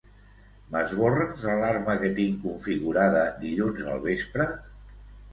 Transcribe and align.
M'esborres 0.75 1.43
l'alarma 1.49 1.93
que 2.03 2.09
tinc 2.19 2.39
configurada 2.45 3.21
dilluns 3.43 3.83
al 3.91 4.01
vespre? 4.07 4.49